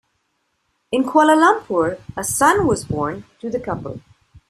[0.91, 4.01] In Kuala Lumpur, a son was born to the couple.